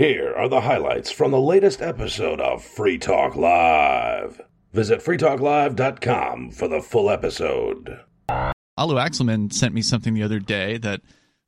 [0.00, 4.40] Here are the highlights from the latest episode of Free Talk Live.
[4.72, 8.00] Visit freetalklive.com for the full episode.
[8.78, 11.02] Alu Axelman sent me something the other day that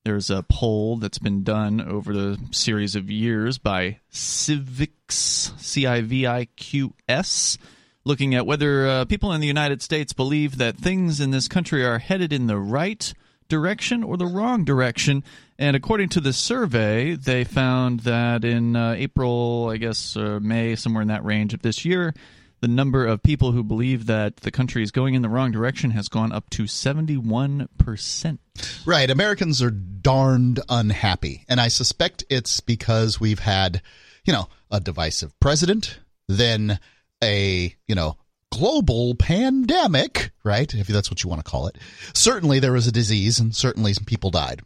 [0.05, 6.03] there's a poll that's been done over the series of years by Civiqs, C I
[6.03, 7.57] V I Q S,
[8.05, 11.87] looking at whether uh, people in the United States believe that things in this country
[11.87, 13.15] are headed in the right
[13.49, 15.25] direction or the wrong direction.
[15.63, 20.75] And according to the survey, they found that in uh, April, I guess, uh, May,
[20.75, 22.15] somewhere in that range of this year,
[22.59, 25.93] the number of people who believe that the country is going in the wrong direction
[25.93, 28.39] has gone up to 71%.
[28.85, 29.09] Right.
[29.09, 31.45] Americans are darned unhappy.
[31.49, 33.83] And I suspect it's because we've had,
[34.25, 36.81] you know, a divisive president, then
[37.23, 38.17] a, you know,
[38.51, 40.75] global pandemic, right?
[40.75, 41.79] If that's what you want to call it.
[42.15, 44.61] Certainly there was a disease and certainly some people died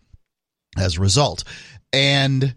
[0.79, 1.45] as a result.
[1.93, 2.55] And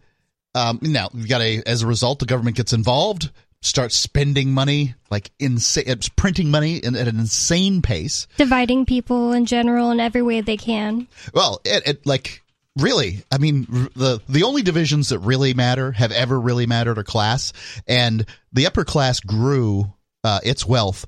[0.55, 4.96] um, now you've got a, as a result, the government gets involved, starts spending money
[5.12, 9.99] like insane, it's printing money in, at an insane pace, dividing people in general in
[9.99, 11.08] every way they can.
[11.34, 12.41] Well, it, it like
[12.77, 17.04] really i mean the the only divisions that really matter have ever really mattered are
[17.04, 17.52] class
[17.88, 19.91] and the upper class grew
[20.24, 21.05] uh, its wealth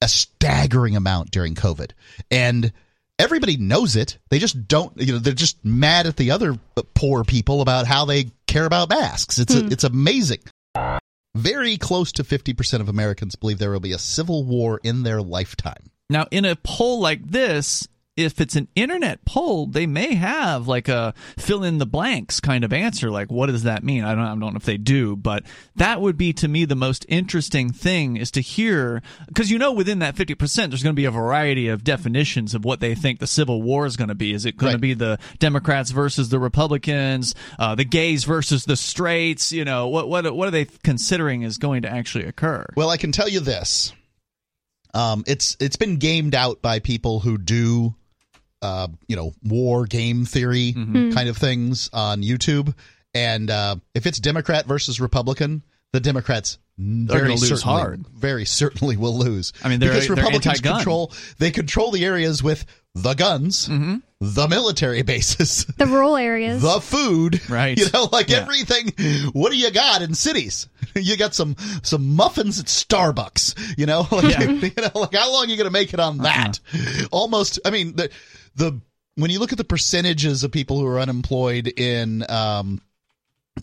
[0.00, 1.90] a staggering amount during covid
[2.30, 2.72] and
[3.18, 4.18] everybody knows it.
[4.30, 6.58] They just don't you know they're just mad at the other
[6.94, 9.38] poor people about how they care about masks.
[9.38, 9.72] It's a, hmm.
[9.72, 10.40] it's amazing.
[11.34, 15.22] Very close to 50% of americans believe there will be a civil war in their
[15.22, 15.90] lifetime.
[16.10, 20.86] Now, in a poll like this, if it's an internet poll, they may have like
[20.88, 23.10] a fill in the blanks kind of answer.
[23.10, 24.04] Like, what does that mean?
[24.04, 25.44] I don't, I don't know if they do, but
[25.76, 29.72] that would be to me the most interesting thing is to hear because you know
[29.72, 32.94] within that fifty percent, there's going to be a variety of definitions of what they
[32.94, 34.34] think the Civil War is going to be.
[34.34, 34.76] Is it going Right.
[34.76, 39.52] to be the Democrats versus the Republicans, uh, the gays versus the straights?
[39.52, 42.66] You know, what what what are they considering is going to actually occur?
[42.76, 43.92] Well, I can tell you this.
[44.94, 47.94] Um, it's it's been gamed out by people who do,
[48.62, 52.74] uh, you know, war game theory kind of things on YouTube.
[53.14, 55.62] And uh, if it's Democrat versus Republican,
[55.92, 58.06] the Democrats very gonna lose certainly, hard.
[58.08, 59.52] very certainly will lose.
[59.62, 62.64] I mean, they're- because they're Republicans control they control the areas with
[62.94, 63.96] the guns, Mm-hmm.
[64.20, 66.62] the military bases, The rural areas.
[66.62, 67.78] the food, Right.
[67.78, 68.38] You know, like Yeah.
[68.38, 68.92] everything.
[69.32, 70.68] What do you got in cities?
[70.94, 73.78] You got some some muffins at Starbucks.
[73.78, 74.42] You know, like, Yeah.
[74.50, 76.58] you know, like how long are you going to make it on that?
[77.10, 77.60] Almost.
[77.64, 78.10] I mean, the
[78.54, 78.80] the
[79.16, 82.80] when you look at the percentages of people who are unemployed in, um,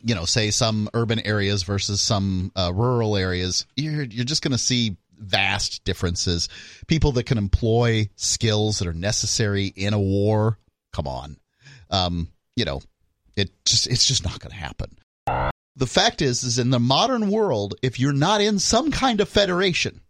[0.04, 4.52] you know, say some urban areas versus some uh, rural areas, you're you're just going
[4.52, 6.50] to see vast differences.
[6.88, 10.58] People that can employ skills that are necessary in a war.
[10.94, 11.38] Come on,
[11.90, 12.82] um, you know,
[13.36, 14.98] it just it's just not going to happen.
[15.76, 19.30] The fact is, is in the modern world, if you're not in some kind of
[19.30, 20.02] federation,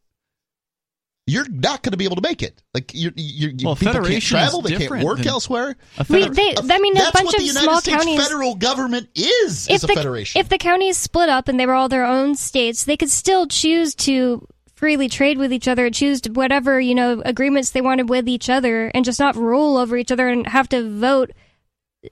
[1.29, 2.62] you're not going to be able to make it.
[2.73, 5.75] Like you're, you're, you Well, people can't travel, they can't work elsewhere.
[5.97, 7.97] A we, feder- they, I mean, a That's bunch what of the United small States
[8.03, 8.22] counties.
[8.28, 9.68] federal government is.
[9.68, 10.39] if is a the federation.
[10.39, 13.47] if the counties split up and they were all their own states, they could still
[13.47, 18.28] choose to freely trade with each other, choose whatever you know agreements they wanted with
[18.29, 21.31] each other, and just not rule over each other and have to vote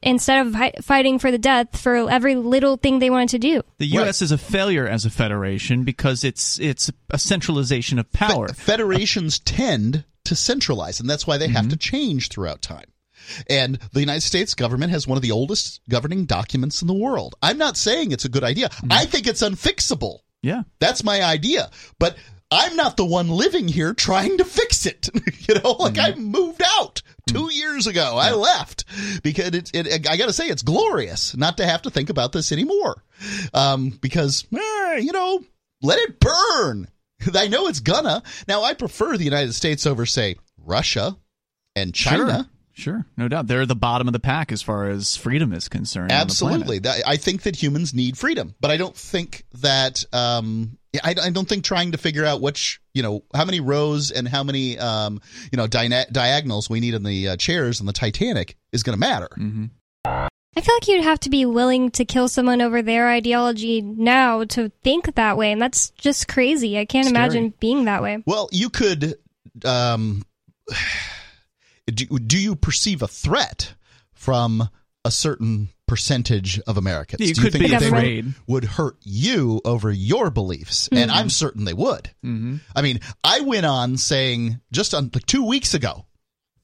[0.01, 3.61] instead of hi- fighting for the death for every little thing they wanted to do.
[3.77, 4.21] The U.S.
[4.21, 8.49] is a failure as a federation because it's it's a centralization of power.
[8.49, 11.71] Fe- federations tend to centralize, and that's why they have mm-hmm.
[11.71, 12.85] to change throughout time.
[13.49, 17.35] And the United States government has one of the oldest governing documents in the world.
[17.41, 18.69] I'm not saying it's a good idea.
[18.69, 18.91] Mm-hmm.
[18.91, 20.19] I think it's unfixable.
[20.41, 21.69] yeah, That's my idea.
[21.99, 22.15] But
[22.51, 25.09] I'm not the one living here trying to fix it.
[25.47, 26.19] you know, like mm-hmm.
[26.19, 28.17] I moved out two years ago.
[28.17, 28.85] I left
[29.23, 32.31] because it, it, I got to say, it's glorious not to have to think about
[32.31, 33.03] this anymore.
[33.53, 35.43] Um, because, eh, you know,
[35.81, 36.87] let it burn.
[37.35, 38.23] I know it's gonna.
[38.47, 41.17] Now, I prefer the United States over, say, Russia
[41.75, 42.43] and China.
[42.43, 42.45] Sure.
[42.77, 43.47] Sure, no doubt.
[43.47, 46.11] They're the bottom of the pack as far as freedom is concerned.
[46.11, 46.61] on the planet.
[46.61, 47.03] Absolutely.
[47.07, 50.05] I think that humans need freedom, but I don't think that.
[50.13, 54.11] Um, I, I don't think trying to figure out which, you know, how many rows
[54.11, 55.21] and how many, um,
[55.51, 58.95] you know, dia- diagonals we need in the uh, chairs in the Titanic is going
[58.95, 59.27] to matter.
[60.05, 64.43] I feel like you'd have to be willing to kill someone over their ideology now
[64.45, 66.79] to think that way, and that's just crazy.
[66.79, 67.23] I can't Scary.
[67.23, 68.23] imagine being that way.
[68.25, 69.15] Well, you could.
[69.65, 70.23] Um,
[71.87, 73.73] do, do you perceive a threat
[74.13, 74.69] from
[75.05, 77.21] a certain percentage of Americans?
[77.21, 80.89] You do you could think they would- would hurt you over your beliefs?
[80.91, 82.09] And I'm certain they would.
[82.25, 82.57] Mm-hmm.
[82.75, 86.05] I mean, I went on saying just on like two weeks ago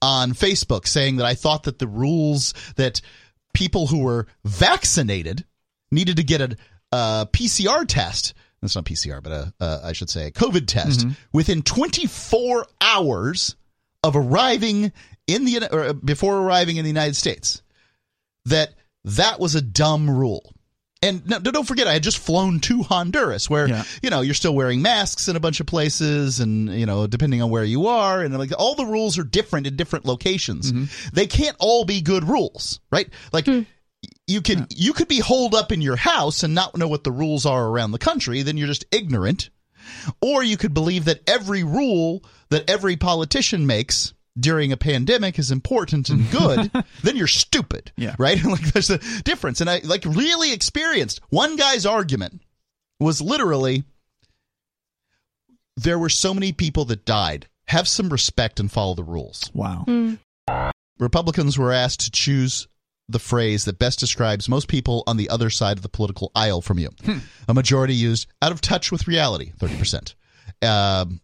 [0.02, 3.00] on Facebook saying that I thought that the rules that
[3.54, 5.44] people who were vaccinated
[5.90, 6.56] needed to get a
[6.92, 8.34] uh, PCR test.
[8.60, 13.56] That's not PCR, but a, uh, I should say a COVID test within 24 hours
[14.02, 14.92] of arriving
[15.26, 17.62] in the or uh, before arriving in the United States.
[18.46, 18.74] That
[19.04, 20.54] that was a dumb rule.
[21.02, 23.84] And no, don't forget, I had just flown to Honduras, where Yeah.
[24.02, 27.42] you know you're still wearing masks in a bunch of places, and you know depending
[27.42, 30.72] on where you are, and like all the rules are different in different locations.
[30.72, 31.08] Mm-hmm.
[31.12, 33.08] They can't all be good rules, right?
[33.34, 33.62] Like hmm.
[34.26, 37.12] you can you could be holed up in your house and not know what the
[37.12, 38.40] rules are around the country.
[38.40, 39.50] Then you're just ignorant,
[40.22, 45.50] or you could believe that every rule that every politician makes during a pandemic is
[45.50, 46.70] important and good,
[47.02, 47.92] then you're stupid.
[47.96, 48.14] Yeah.
[48.18, 48.42] Right?
[48.44, 49.60] like there's a difference.
[49.60, 52.42] And I like really experienced one guy's argument
[53.00, 53.84] was literally
[55.76, 57.48] there were so many people that died.
[57.68, 59.50] Have some respect and follow the rules.
[59.54, 59.86] Wow.
[60.98, 62.68] Republicans were asked to choose
[63.08, 66.60] the phrase that best describes most people on the other side of the political aisle
[66.60, 66.90] from you.
[67.48, 70.14] A majority used out of touch with reality, 30%.
[70.62, 71.20] Um,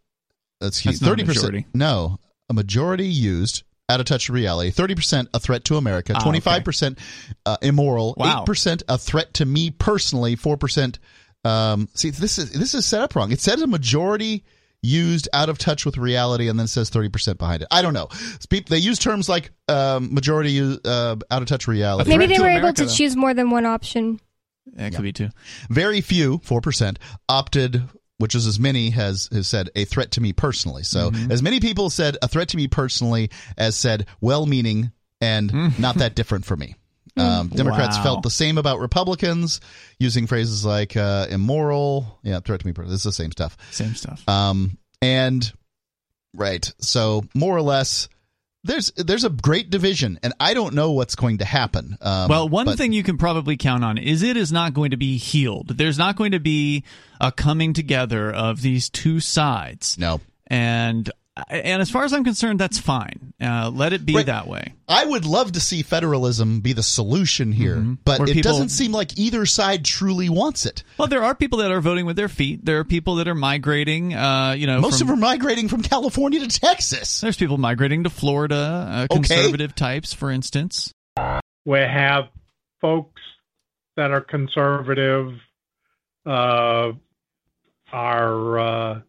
[0.62, 1.26] excuse That's not a 30%.
[1.26, 1.66] majority.
[1.74, 2.18] No,
[2.50, 6.98] a majority used out of touch with reality, 30% a threat to America, Ah, 25%
[7.46, 8.44] uh, immoral, Wow.
[8.46, 10.98] 8% a threat to me personally, 4%
[11.42, 13.32] um, see this is this is set up wrong.
[13.32, 14.44] It says a majority
[14.82, 17.68] used out of touch with reality and then says 30% behind it.
[17.70, 18.08] I don't know.
[18.68, 22.10] They use terms like um, majority uh, out of touch reality.
[22.10, 22.90] Maybe they to were America, able to though.
[22.92, 24.20] choose more than one option.
[24.74, 25.30] That could be too.
[25.70, 26.96] Very few, 4%,
[27.28, 27.82] opted
[28.20, 30.82] which is as many has has said a threat to me personally.
[30.84, 35.96] So as many people said a threat to me personally as said well-meaning and not
[35.96, 36.76] that different for me.
[37.16, 38.02] Um, Democrats Wow.
[38.04, 39.60] felt the same about Republicans,
[39.98, 42.18] using phrases like uh, immoral.
[42.22, 42.72] Yeah, threat to me.
[42.72, 42.92] personally.
[42.94, 43.56] This is the same stuff.
[43.72, 44.26] Same stuff.
[44.28, 45.52] Um, and
[46.34, 48.08] right, so more or less,
[48.64, 51.96] there's there's a great division, and I don't know what's going to happen.
[52.00, 54.90] Um, Well, one but- thing you can probably count on is it is not going
[54.90, 55.68] to be healed.
[55.78, 56.84] There's not going to be
[57.20, 59.96] a coming together of these two sides.
[59.98, 61.10] no, And
[61.48, 63.32] and as far as I'm concerned, that's fine.
[63.40, 64.26] Uh, let it be Right.
[64.26, 64.74] that way.
[64.88, 68.68] I would love to see federalism be the solution here, but Where it people- doesn't
[68.70, 70.82] seem like either side truly wants it.
[70.98, 72.64] Well, there are people that are voting with their feet.
[72.64, 74.14] There are people that are migrating.
[74.14, 77.20] Uh, you know, Most from- of them are migrating from California to Texas.
[77.20, 79.14] There's people migrating to Florida, uh, Okay.
[79.14, 80.92] conservative types, for instance.
[81.64, 82.28] we have
[82.80, 83.20] folks
[83.96, 85.32] that are conservative,
[86.26, 86.92] uh,
[87.92, 89.02] are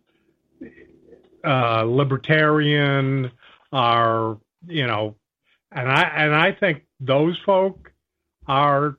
[1.43, 3.31] uh, libertarian,
[3.71, 5.15] are you know,
[5.71, 7.91] and I and I think those folk
[8.47, 8.97] are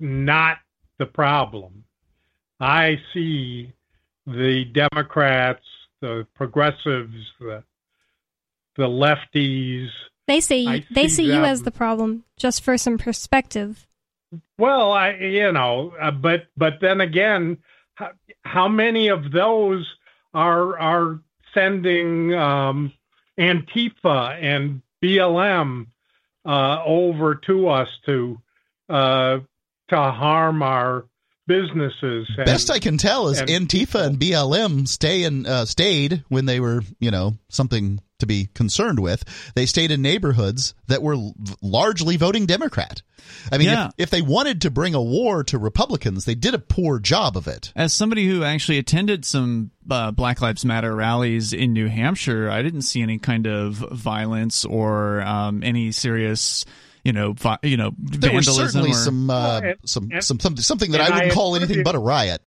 [0.00, 0.58] not
[0.98, 1.84] the problem.
[2.60, 3.72] I see
[4.26, 5.64] the Democrats,
[6.00, 7.62] the progressives, the
[8.76, 9.88] the lefties.
[10.26, 13.86] They say I they see see you as the problem, just for some perspective.
[14.58, 17.58] Well, I you know, uh, but but then again,
[17.94, 18.10] how,
[18.42, 19.86] how many of those
[20.32, 21.20] are are
[21.54, 22.92] sending um,
[23.38, 25.86] Antifa and BLM
[26.44, 28.38] uh, over to us to
[28.88, 29.38] uh,
[29.88, 31.06] to harm our
[31.46, 32.28] businesses?
[32.36, 36.46] And, Best I can tell is and Antifa and BLM stay in, uh, stayed when
[36.46, 39.24] they were, you know, something to be concerned with.
[39.54, 41.16] They stayed in neighborhoods that were
[41.60, 43.02] largely voting Democrat.
[43.50, 43.86] I mean, Yeah.
[43.88, 47.36] if, if they wanted to bring a war to Republicans, they did a poor job
[47.36, 47.72] of it.
[47.74, 52.62] As somebody who actually attended some uh, Black Lives Matter rallies in New Hampshire, I
[52.62, 56.64] didn't see any kind of violence or um, any serious,
[57.02, 58.66] you know, vi- you know, There were vandalism.
[58.66, 61.34] certainly or- some, uh, Well, and- some, and- some, some, something that I wouldn't I
[61.34, 62.42] call anything but a riot.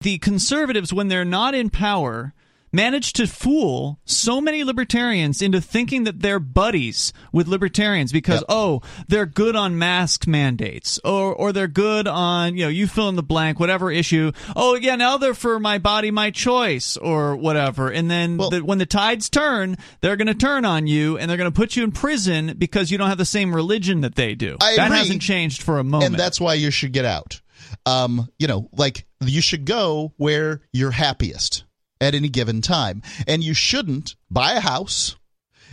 [0.00, 2.32] the conservatives, when they're not in power,
[2.72, 8.44] manage to fool so many libertarians into thinking that they're buddies with libertarians because Yep.
[8.48, 13.08] oh they're good on mask mandates or or they're good on you know you fill
[13.08, 17.36] in the blank whatever issue oh yeah now they're for my body my choice or
[17.36, 21.16] whatever and then Well- the, when the tides turn they're going to turn on you
[21.18, 24.02] and they're going to put you in prison because you don't have the same religion
[24.02, 24.98] that they do I that agree.
[24.98, 27.40] hasn't changed for a moment and that's why you should get out.
[27.86, 31.64] Um, you know, like you should go where you're happiest
[32.00, 35.16] at any given time, and you shouldn't buy a house.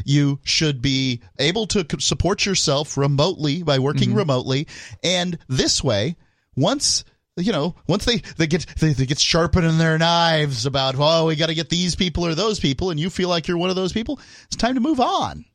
[0.03, 4.17] You should be able to support yourself remotely by working mm-hmm.
[4.17, 4.67] remotely,
[5.03, 6.17] and this way,
[6.55, 7.05] once
[7.37, 11.35] you know, once they they get they, they get sharpening their knives about oh we
[11.35, 13.75] got to get these people or those people, and you feel like you're one of
[13.75, 15.45] those people, it's time to move on.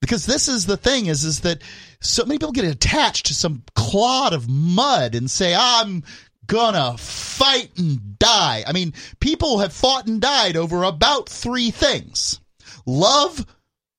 [0.00, 1.62] Because this is the thing is is that
[2.00, 6.02] so many people get attached to some clod of mud and say ah, i'm
[6.46, 12.40] gonna fight and die i mean people have fought and died over about three things
[12.86, 13.46] love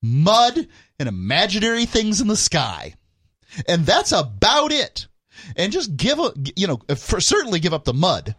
[0.01, 0.67] mud
[0.99, 2.93] and imaginary things in the sky
[3.67, 5.07] and that's about it
[5.55, 8.35] and just give up, you know for certainly give up the mud.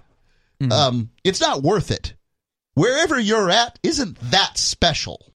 [0.70, 2.14] Um, it's not worth it.
[2.74, 5.32] Wherever you're at isn't that special.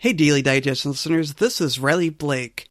[0.00, 2.70] Hey, Daily Digest listeners, this is Riley Blake.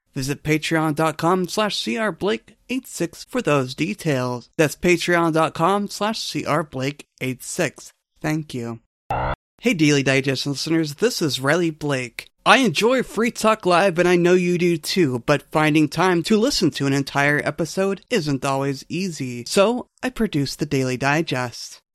[0.13, 4.49] visit patreon.com slash crblake86 for those details.
[4.57, 7.91] That's patreon.com slash crblake86.
[8.21, 8.79] Thank you.
[9.61, 12.31] Hey Daily Digest listeners, this is Riley Blake.
[12.43, 16.37] I enjoy Free Talk Live, and I know you do too, but finding time to
[16.39, 19.45] listen to an entire episode isn't always easy.
[19.45, 21.79] So, I produce the Daily Digest.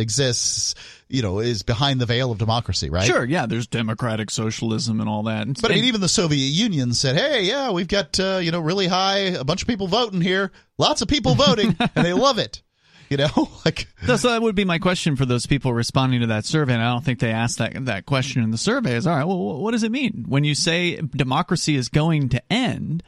[0.00, 0.74] exists,
[1.08, 3.06] you know, is behind the veil of democracy, right?
[3.06, 5.46] Sure, yeah, there's democratic socialism and all that.
[5.60, 8.60] But I mean, even the Soviet Union said, "Hey, yeah, we've got uh, you know
[8.60, 12.38] really high, a bunch of people voting here, lots of people voting, and they love
[12.38, 12.62] it."
[13.10, 16.44] You know, like so that would be my question for those people responding to that
[16.44, 16.74] survey.
[16.74, 18.94] And I don't think they asked that that question in the survey.
[18.94, 19.26] Is all right.
[19.26, 23.02] Well, what does it mean when you say democracy is going to end?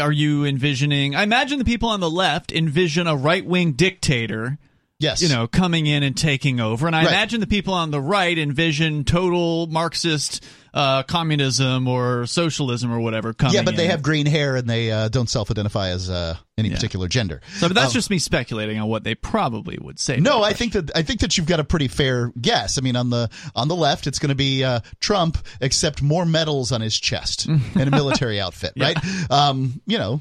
[0.00, 1.14] Are you envisioning?
[1.14, 4.58] I imagine the people on the left envision a right wing dictator
[5.00, 6.86] yes, you know, coming in and taking over.
[6.86, 7.12] And I Right.
[7.12, 13.32] imagine the people on the right envision total Marxist uh, communism or socialism or whatever
[13.32, 16.70] coming yeah, but they have green hair and they uh, don't self-identify as uh, any
[16.70, 17.40] particular gender.
[17.58, 20.18] So, but that's Um, just me speculating on what they probably would say.
[20.18, 22.78] No, I think that I think that you've got a pretty fair guess.
[22.78, 26.26] I mean, on the on the left, it's going to be uh, Trump, except more
[26.26, 28.96] medals on his chest and a military outfit, right?
[29.30, 30.20] Um, you know,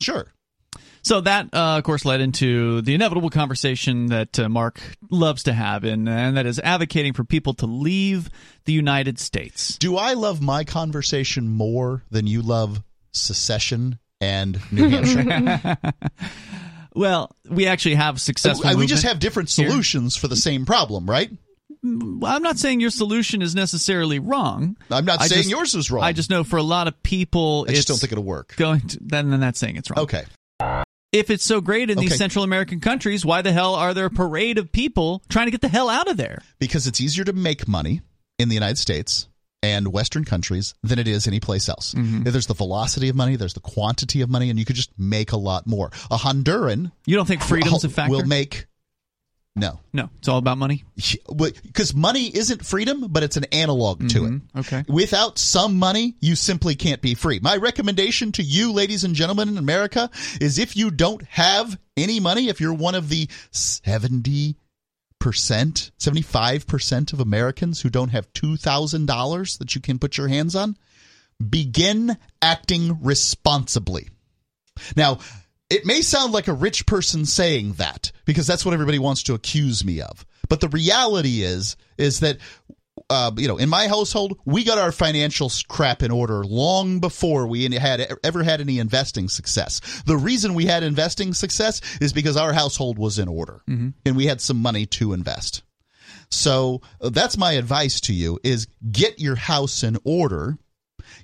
[0.00, 0.28] sure.
[1.10, 5.52] So that, uh, of course, led into the inevitable conversation that uh, Mark loves to
[5.52, 8.30] have, and, and that is advocating for people to leave
[8.64, 9.76] the United States.
[9.78, 15.76] Do I love my conversation more than you love secession and New Hampshire?
[16.94, 18.76] Well, we actually have successful.
[18.76, 19.68] We just have different here.
[19.68, 21.30] solutions for the same problem, right?
[21.84, 24.76] I'm not saying your solution is necessarily wrong.
[24.90, 26.04] I'm not I saying just- yours is wrong.
[26.04, 28.54] I just know for a lot of people, I just don't think it'll work.
[28.56, 28.98] going to.
[29.00, 30.04] Then, then that's saying it's wrong.
[30.04, 30.24] Okay.
[31.12, 34.10] If it's so great in these Central American countries, why the hell are there a
[34.10, 36.42] parade of people trying to get the hell out of there?
[36.60, 38.00] because it's easier to make money
[38.38, 39.26] in the United States
[39.62, 41.94] and Western countries than it is anyplace else.
[41.94, 42.22] Mm-hmm.
[42.22, 45.32] There's the velocity of money, there's the quantity of money, and you could just make
[45.32, 45.90] a lot more.
[46.10, 48.10] A Honduran You don't think freedom's a factor?
[48.12, 48.66] will make
[49.56, 50.84] no, no, it's all about money.
[51.26, 54.30] because money isn't freedom, but it's an analog to it.
[54.30, 54.58] Mm-hmm.
[54.60, 54.84] Okay.
[54.88, 57.40] Without some money, you simply can't be free.
[57.40, 60.08] My recommendation to you, ladies and gentlemen in America,
[60.40, 64.56] is if you don't have any money, if you're one of the 70
[65.18, 70.56] percent, 75 percent of Americans who don't have $2,000 that you can put your hands
[70.56, 70.76] on,
[71.48, 74.08] begin acting responsibly.
[74.96, 75.18] Now,
[75.70, 79.34] it may sound like a rich person saying that because that's what everybody wants to
[79.34, 80.26] accuse me of.
[80.48, 82.38] But the reality is, is that
[83.08, 87.46] uh, you know, in my household, we got our financial crap in order long before
[87.46, 89.80] we had ever had any investing success.
[90.06, 93.62] The reason we had investing success is because our household was in order
[94.04, 95.62] and we had some money to invest.
[96.30, 100.58] So uh, that's my advice to you: is get your house in order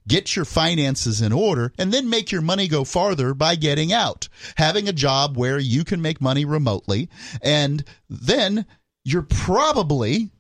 [0.09, 4.29] get your finances in order, and then make your money go farther by getting out.
[4.57, 7.09] Having a job where you can make money remotely,
[7.43, 8.67] and then
[9.05, 10.31] you're probably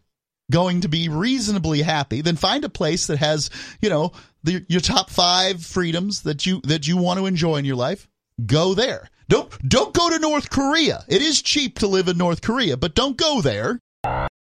[0.50, 2.20] going to be reasonably happy.
[2.20, 6.61] Then find a place that has, you know, the, your top five freedoms that you
[6.64, 8.08] that you want to enjoy in your life.
[8.44, 9.08] Go there.
[9.28, 11.04] Don't don't go to North Korea.
[11.08, 13.80] It is cheap to live in North Korea, but don't go there.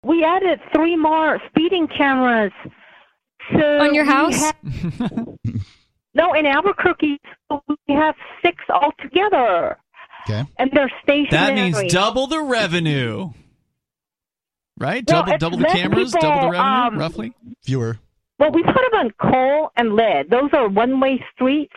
[0.04, 2.52] We added three more speeding cameras.
[3.54, 4.40] So On your house?
[4.42, 4.56] have-
[6.14, 9.78] no, in Albuquerque, we have six altogether.
[10.30, 10.44] Okay.
[10.58, 11.30] And they're stationary.
[11.30, 13.30] That means double the revenue.
[14.80, 15.04] Right?
[15.10, 17.34] Well, Double double the cameras, people, double the revenue, um, roughly.
[17.66, 17.98] Viewer.
[18.40, 20.30] Well, we put them on coal and lead.
[20.30, 21.74] Those are one-way streets,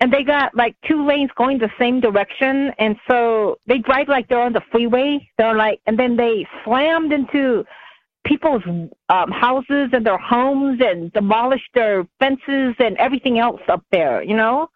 [0.00, 4.28] and they got like two lanes going the same direction, and so they drive like
[4.28, 5.28] they're on the freeway.
[5.38, 7.64] They're like, and then they slammed into
[8.24, 8.62] people's
[9.08, 14.22] um, houses and their homes and demolish their fences and everything else up there.
[14.22, 14.68] You know.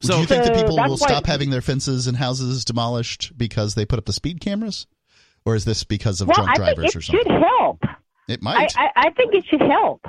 [0.00, 3.76] So, Do you think that people will stop having their fences and houses demolished because
[3.76, 4.88] they put up the speed cameras,
[5.44, 7.22] or is this because of well, drunk I drivers think or it something?
[7.24, 7.84] should help.
[8.28, 8.72] It might.
[8.76, 10.04] I, I think it should help.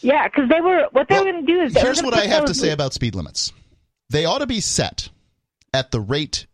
[0.00, 2.26] Yeah, because they were what they Well, were going to do is Here's what I
[2.26, 3.52] have to say about speed limits.
[4.10, 5.08] They ought to be set
[5.72, 6.46] at the rate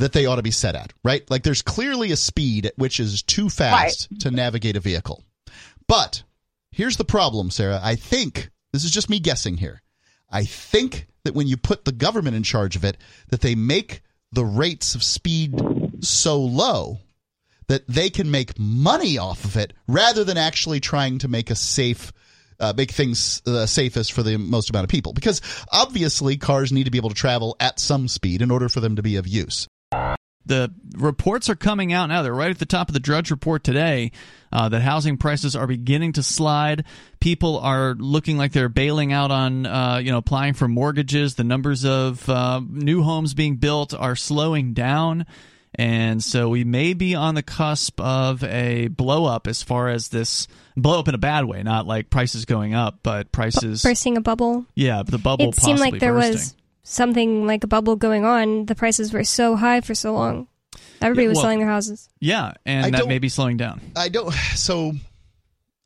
[0.00, 1.28] that they ought to be set at, right?
[1.30, 5.22] Like there's clearly a speed which is too fast to navigate a vehicle.
[5.86, 6.22] But
[6.72, 7.80] here's the problem, Sarah.
[7.82, 9.82] I think this is just me guessing here.
[10.30, 12.96] I think that when you put the government in charge of it,
[13.28, 14.02] that they make
[14.32, 15.54] the rates of speed
[16.00, 16.98] so low
[17.68, 21.54] that they can make money off of it rather than actually trying to make a
[21.54, 22.12] safe
[22.58, 25.40] uh, make things uh, safest for the most amount of people because
[25.72, 28.96] obviously cars need to be able to travel at some speed in order for them
[28.96, 29.66] to be of use
[30.50, 32.22] The reports are coming out now.
[32.22, 34.10] They're right at the top of the Drudge Report today
[34.52, 36.86] uh, that housing prices are beginning to slide.
[37.20, 41.36] People are looking like they're bailing out on, uh, you know, applying for mortgages.
[41.36, 45.24] The numbers of uh, new homes being built are slowing down.
[45.76, 50.08] And so we may be on the cusp of a blow up as far as
[50.08, 53.84] this blow up in a bad way, not like prices going up, but prices.
[53.84, 54.66] bursting a bubble.
[54.74, 56.32] yeah, the bubble it seemed like there bursting.
[56.32, 56.56] was
[56.90, 58.66] something like a bubble going on.
[58.66, 60.48] The prices were so high for so long.
[61.00, 62.08] Everybody Yeah, was well- selling their houses.
[62.20, 63.80] Yeah, and I that may be slowing down.
[63.96, 64.92] i don't so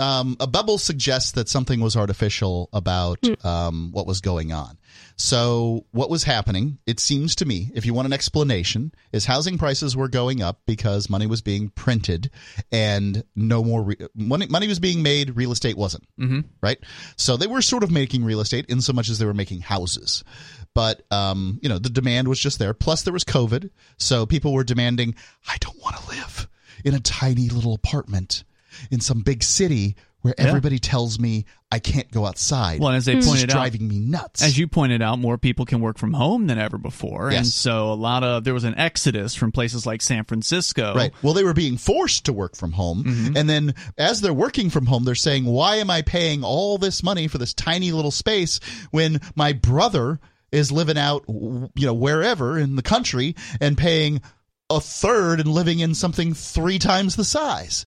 [0.01, 4.77] um, a bubble suggests that something was artificial about um, what was going on
[5.17, 9.57] so what was happening it seems to me if you want an explanation is housing
[9.57, 12.29] prices were going up because money was being printed
[12.73, 16.79] and no more re- money, money was being made real estate wasn't hmm right?
[17.17, 19.61] So they were sort of making real estate in so much as they were making
[19.61, 20.25] houses.
[20.75, 22.75] But um, you know, the demand was just there.
[22.75, 23.71] Plus there was COVID.
[23.97, 25.15] So people were demanding,
[25.49, 26.49] I don't want to live
[26.85, 28.45] in a tiny little apartment
[28.91, 30.47] in some big city where Yeah.
[30.47, 32.81] everybody tells me I can't go outside.
[32.81, 34.43] Well, as they is pointed out, driving me nuts.
[34.43, 37.93] as you pointed out, more people can work from home than ever before, and so
[37.93, 40.95] a lot of there was an exodus from places like San Francisco.
[40.95, 41.13] Right.
[41.23, 43.05] Well, they were being forced to work from home.
[43.05, 43.37] Mm-hmm.
[43.37, 47.03] And then as they're working from home, they're saying, why am I paying all this
[47.03, 48.61] money for this tiny little space
[48.93, 50.21] when my brother
[50.55, 54.23] is living out, you know, wherever in the country and paying
[54.71, 57.85] a third and living in something three times the size?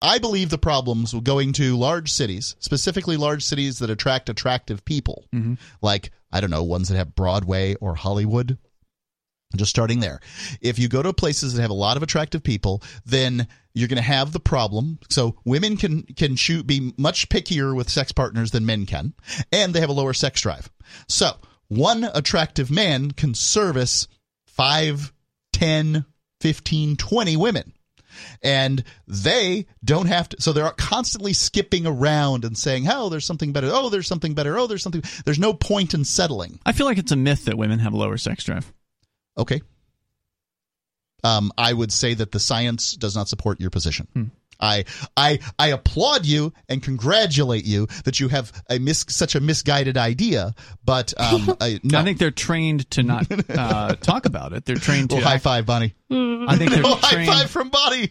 [0.00, 4.84] I believe the problems with going to large cities, specifically large cities that attract attractive
[4.84, 5.58] people, Mhm.
[5.82, 8.58] like, I don't know, ones that have Broadway or Hollywood.
[9.56, 10.20] Just starting there.
[10.60, 13.96] If you go to places that have a lot of attractive people, then you're going
[13.96, 14.98] to have the problem.
[15.08, 19.14] So women can can shoot be much pickier with sex partners than men can,
[19.50, 20.68] and they have a lower sex drive.
[21.08, 24.08] So one attractive man can service
[24.46, 25.12] 5,
[25.52, 26.04] 10,
[26.40, 27.72] 15, 20 women.
[28.42, 33.52] And they don't have to, so they're constantly skipping around and saying, oh, there's something
[33.52, 33.68] better.
[33.70, 34.58] Oh, there's something better.
[34.58, 35.04] Oh, there's something.
[35.24, 36.58] There's no point in settling.
[36.66, 38.72] I feel like it's a myth that women have a lower sex drive.
[39.36, 39.60] Okay.
[41.22, 44.08] Um, I would say that the science does not support your position.
[44.14, 44.24] Hmm.
[44.60, 44.84] I
[45.16, 49.96] I I applaud you and congratulate you that you have a mis- such a misguided
[49.96, 51.98] idea, but um, I, no.
[52.00, 54.64] I think they're trained to not uh, talk about it.
[54.64, 55.16] They're trained to.
[55.16, 55.94] well, high five, Bonnie.
[56.10, 58.10] I think they're Oh, high five from Bonnie.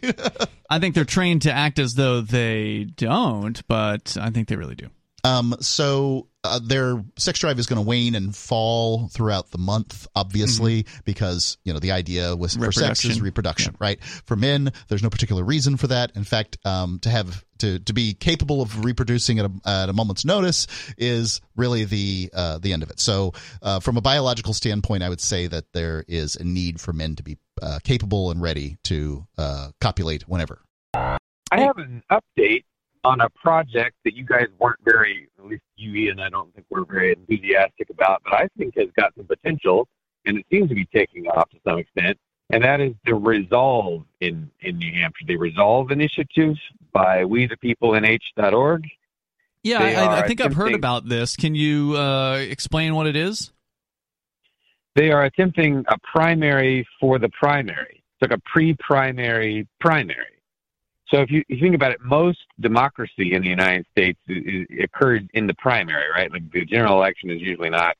[0.69, 4.75] I think they're trained to act as though they don't, but I think they really
[4.75, 4.87] do.
[5.27, 10.07] Um, so uh, their sex drive is going to wane and fall throughout the month,
[10.15, 13.25] obviously, because you know the idea was for sex is Mm-hmm.
[13.25, 13.73] Reproduction.
[13.73, 14.03] reproduction, right?
[14.25, 16.11] For men, there's no particular reason for that.
[16.15, 19.93] In fact, um, to have to to be capable of reproducing at a, at a
[19.93, 22.99] moment's notice is really the uh, the end of it.
[22.99, 26.93] So, uh, from a biological standpoint, I would say that there is a need for
[26.93, 30.61] men to be uh, capable and ready to uh, copulate whenever.
[30.93, 32.63] I have an update
[33.07, 36.67] on a project that you guys weren't very, at least you, Ian, I don't think
[36.69, 39.87] we're very enthusiastic about, but I think has got some potential,
[40.25, 42.17] and it seems to be taking off to some extent.
[42.49, 46.55] And that is the Resolve in, in New Hampshire, the Resolve Initiative
[46.91, 48.83] by We the People NH.org.
[49.63, 51.35] Yeah, I, I think I've heard about this.
[51.35, 53.51] Can you uh, explain what it is?
[54.95, 58.03] They are attempting a primary for the primary.
[58.19, 60.36] It's like a pre-primary primary.
[61.09, 64.33] So if you, if you think about it, most democracy in the United States i
[64.33, 66.31] i occurred in the primary, right?
[66.31, 67.95] Like the general election is usually not,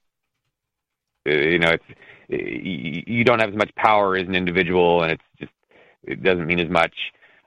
[1.27, 1.83] uh, you know, it's
[2.29, 5.51] you don't have as much power as an individual, and it's just
[6.03, 6.93] it doesn't mean as much.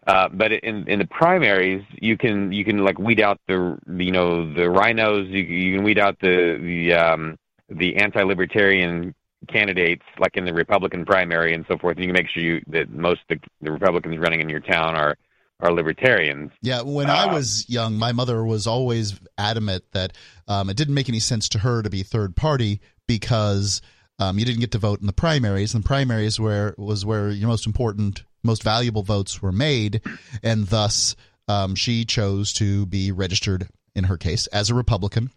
[0.07, 4.11] Uh, but in in the primaries, you can you can like weed out the you
[4.11, 5.29] know the RINOs.
[5.29, 9.14] You, you can weed out the the um, the anti-libertarian
[9.49, 11.99] candidates, like in the Republican primary and so forth.
[11.99, 15.16] You can make sure you that most the, the Republicans running in your town are
[15.62, 16.53] are libertarians.
[16.62, 20.12] Yeah, when I was young, my mother was always adamant that
[20.49, 23.83] um, it didn't make any sense to her to be third party because
[24.18, 27.31] um, you didn't get to vote in the primaries, and the primaries where was where
[27.31, 30.03] your most important, most valuable votes were made,
[30.42, 31.16] and thus
[31.49, 35.31] um, she chose to be registered in her case as a Republican.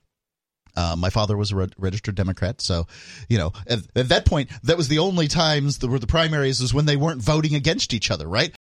[0.75, 2.87] Uh, my father was a re- registered Democrat, so
[3.29, 6.59] you know at, at, that point, that was the only times the, where the primaries
[6.59, 8.53] was when they weren't voting against each other, right?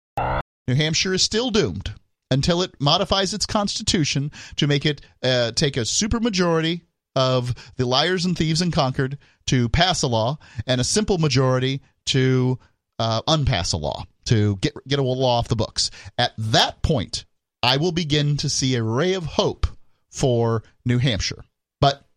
[0.68, 1.92] New Hampshire is still doomed
[2.30, 6.82] until it modifies its constitution to make it uh, take a supermajority
[7.16, 11.80] of the liars and thieves in Concord to pass a law and a simple majority
[12.06, 12.58] to
[12.98, 15.90] uh, unpass a law to get get a law off the books.
[16.18, 17.24] At that point,
[17.62, 19.66] I will begin to see a ray of hope
[20.10, 21.44] for New Hampshire.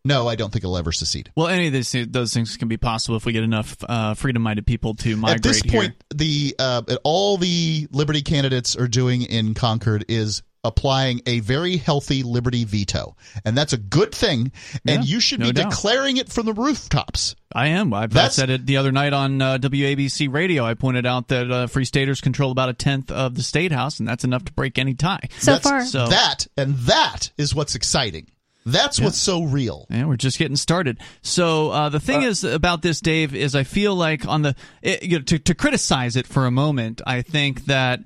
[0.04, 1.30] But no, I don't think it'll ever secede.
[1.34, 4.66] Well, any of these those things can be possible if we get enough uh, freedom-minded
[4.66, 5.36] people to migrate.
[5.36, 5.72] At this here.
[5.80, 11.76] point, the uh, all the Liberty candidates are doing in Concord is applying a very
[11.76, 14.50] healthy liberty veto, and that's a good thing.
[14.86, 15.70] And Yeah, you should no be doubt.
[15.70, 17.36] declaring it from the rooftops.
[17.54, 17.92] I am.
[17.92, 20.64] I've I said it the other night on uh, WABC radio.
[20.64, 23.98] I pointed out that uh, Free Staters control about a tenth of the state house,
[24.00, 25.28] and that's enough to break any tie.
[25.38, 25.84] So That's- far.
[25.84, 28.28] So That and that is what's exciting.
[28.66, 29.86] That's what's so real.
[29.90, 30.98] Yeah, we're just getting started.
[31.22, 35.02] So uh, the thing is about this, Dave, is I feel like on the it,
[35.02, 38.00] you know, to, to criticize it for a moment, I think that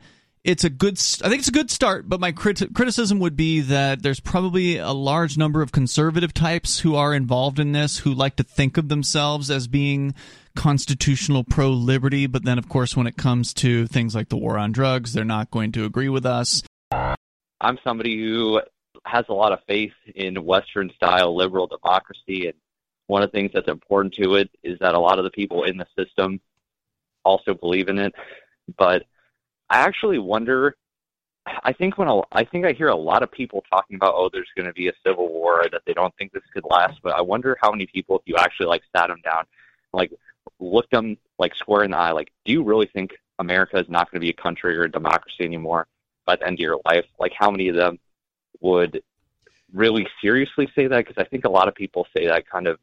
[0.44, 0.94] it's a good.
[0.94, 4.18] s- I think it's a good start, but my crit- criticism would be that there's
[4.20, 8.42] probably a large number of conservative types who are involved in this who like to
[8.42, 10.14] think of themselves as being
[10.56, 14.58] constitutional pro liberty, but then of course when it comes to things like the war
[14.58, 16.62] on drugs, they're not going to agree with us.
[16.90, 18.60] I'm somebody who
[19.04, 22.46] has a lot of faith in Western style liberal democracy.
[22.46, 22.54] And
[23.06, 25.64] one of the things that's important to it is that a lot of the people
[25.64, 26.40] in the system
[27.24, 28.14] also believe in it.
[28.76, 29.04] But
[29.70, 30.76] I actually wonder.
[31.64, 34.50] I think when I think I hear a lot of people talking about, oh, there's
[34.54, 37.00] going to be a civil war that they don't think this could last.
[37.02, 39.44] But I wonder how many people, if you actually like sat them down,
[39.94, 40.12] like
[40.60, 44.10] looked them like square in the eye, like, do you really think America is not
[44.10, 45.86] going to be a country or a democracy anymore
[46.26, 47.06] by the end of your life?
[47.18, 47.98] Like, how many of them
[48.60, 49.02] would
[49.72, 51.06] really seriously say that?
[51.06, 52.78] Because I think a lot of people say that kind of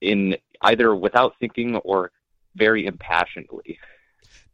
[0.00, 2.10] in either without thinking or
[2.54, 3.78] very impassionedly.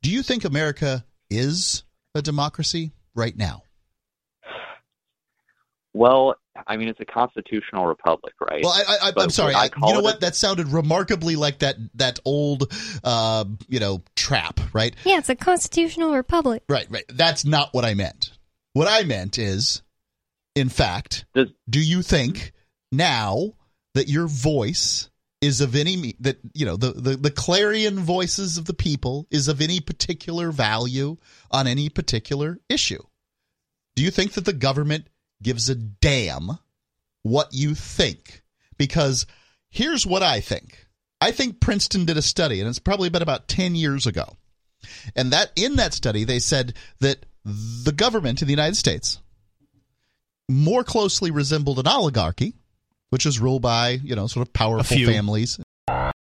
[0.02, 1.82] Do you think America is
[2.14, 3.62] a democracy right now?
[5.94, 8.62] Well, I mean, it's a constitutional republic, right?
[8.62, 9.54] Well, I, I, I'm sorry.
[9.54, 10.16] I I- you know what?
[10.16, 12.72] a- That sounded remarkably like that that old,
[13.02, 14.94] uh, you know, trap, right?
[15.04, 16.62] Yeah, it's a constitutional republic.
[16.68, 17.04] Right, right.
[17.08, 18.30] That's not what I meant.
[18.74, 19.82] What I meant is,
[20.58, 22.52] in fact, Does- do you think
[22.90, 23.54] now
[23.94, 28.64] that your voice is of any that you know the, the the clarion voices of
[28.64, 31.16] the people is of any particular value
[31.50, 33.02] on any particular issue?
[33.94, 35.08] Do you think that the government
[35.42, 36.58] gives a damn
[37.22, 38.42] what you think?
[38.76, 39.26] Because
[39.70, 40.86] here's what I think.
[41.20, 44.36] I think Princeton did a study, and it's probably been about 10 years ago.
[45.16, 49.18] And that in that study, they said that the government in the United States
[50.48, 52.54] more closely resembled an oligarchy,
[53.10, 55.58] which is ruled by, you know, sort of powerful families.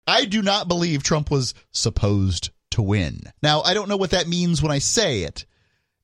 [0.07, 3.21] I do not believe Trump was supposed to win.
[3.41, 5.45] Now, I don't know what that means when I say it.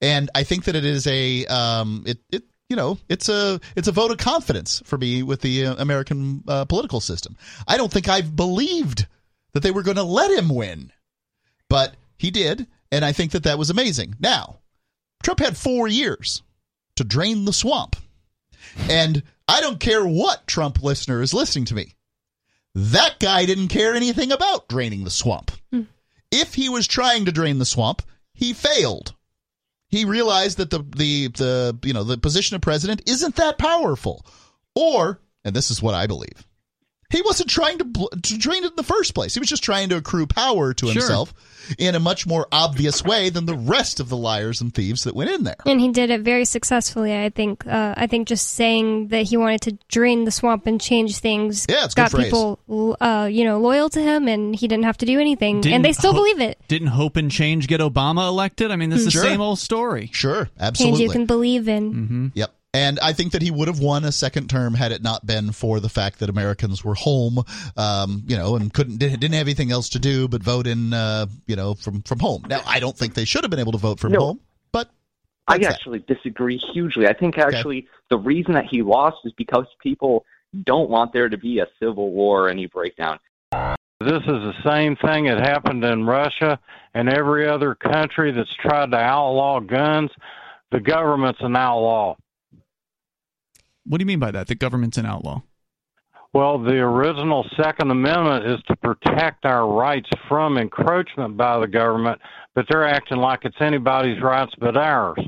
[0.02, 3.88] And I think that it is a um it it you know, it's a it's
[3.88, 7.36] a vote of confidence for me with the uh, American uh, political system.
[7.68, 9.08] I don't think I've believed
[9.52, 10.92] that they were going to let him win.
[11.70, 14.16] But he did, and I think that that was amazing.
[14.20, 14.60] Now,
[15.22, 16.44] Trump had 4 years
[16.96, 17.96] to drain the swamp.
[18.90, 21.96] And I don't care what Trump listener is listening to me.
[22.74, 25.52] That guy didn't care anything about draining the swamp.
[25.72, 25.82] Hmm.
[26.32, 28.02] If he was trying to drain the swamp,
[28.34, 29.14] he failed.
[29.90, 34.26] He realized that the the the you know the position of president isn't that powerful,
[34.74, 36.48] or and this is what I believe.
[37.12, 39.34] He wasn't trying to, bl- to drain it in the first place.
[39.34, 40.94] He was just trying to accrue power to Sure.
[40.94, 41.34] himself
[41.78, 45.16] in a much more obvious way than the rest of the liars and thieves that
[45.16, 45.56] went in there.
[45.66, 47.16] And he did it very successfully.
[47.16, 47.66] I think.
[47.68, 51.66] Uh, I think just saying that he wanted to drain the swamp and change things
[51.70, 52.60] Yeah, it's a good got people,
[53.00, 55.86] uh, you know, loyal to him, and he didn't have to do anything, Didn't and
[55.86, 56.58] they still ho- believe it.
[56.68, 58.72] Didn't hope and change get Obama elected?
[58.72, 59.22] I mean, this is Sure.
[59.24, 60.10] the same old story.
[60.14, 60.60] Sure, absolutely.
[60.60, 61.04] Change absolutely.
[61.04, 61.94] you can believe in.
[61.94, 62.28] Mm-hmm.
[62.36, 62.54] Yep.
[62.74, 65.52] And I think that he would have won a second term had it not been
[65.52, 67.44] for the fact that Americans were home,
[67.76, 71.26] um, you know, and couldn't didn't have anything else to do but vote in, uh,
[71.48, 72.46] you know, from from home.
[72.48, 74.20] Now, I don't think they should have been able to vote from No.
[74.20, 74.40] home,
[74.72, 74.90] but
[75.50, 75.74] I that's that.
[75.74, 77.08] actually disagree hugely.
[77.08, 80.26] I think actually the reason that he lost is because people
[80.64, 83.20] don't want there to be a civil war or any breakdown.
[84.00, 86.58] This is the same thing that happened in Russia
[86.94, 90.10] and every other country that's tried to outlaw guns
[90.72, 92.16] the government's an outlaw.
[93.86, 94.48] What do you mean by that?
[94.48, 95.42] The government's an outlaw.
[96.34, 102.22] Well, the original Second Amendment is to protect our rights from encroachment by the government,
[102.56, 105.20] but they're acting like it's anybody's rights but ours.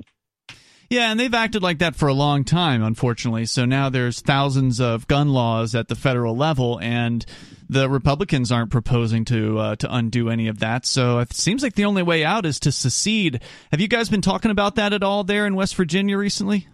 [0.90, 3.46] Yeah, and they've acted like that for a long time, unfortunately.
[3.48, 7.26] So now there's thousands of gun laws at the federal level, and
[7.68, 10.86] the Republicans aren't proposing to uh, to undo any of that.
[10.86, 13.42] So it seems like the only way out is to secede.
[13.72, 16.68] Have you guys been talking about that at all there in West Virginia recently?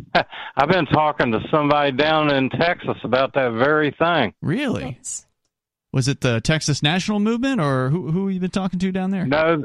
[0.56, 4.34] I've been talking to somebody down in Texas about that very thing.
[4.40, 4.98] Really?
[5.92, 9.10] Was it the Texas National Movement, or who who have you been talking to down
[9.10, 9.26] there?
[9.26, 9.62] No,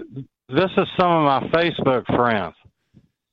[0.50, 2.56] this is some of my Facebook friends.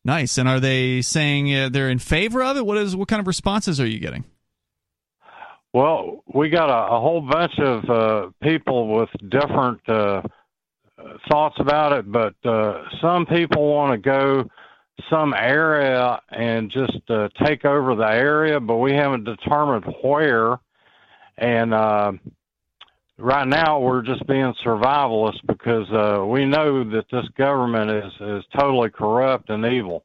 [0.04, 0.36] Nice.
[0.36, 2.66] And are they saying uh, they're in favor of it?
[2.66, 4.24] What is what kind of responses are you getting?
[5.72, 10.22] Well, we got a, a whole bunch of uh, people with different uh,
[11.28, 14.48] thoughts about it, but uh, some people want to go
[15.10, 20.58] some area and just uh, take over the area, but we haven't determined where.
[21.36, 22.12] And uh,
[23.18, 28.44] right now, we're just being survivalists because uh, we know that this government is, is
[28.58, 30.04] totally corrupt and evil.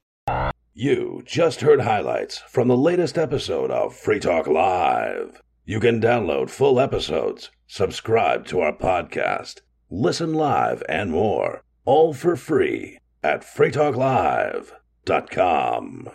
[0.73, 5.41] You just heard highlights from the latest episode of Free Talk Live.
[5.65, 12.35] You can download full episodes, subscribe to our podcast, listen live, and more, all for
[12.35, 13.43] free at
[15.09, 16.09] freetalklive.com.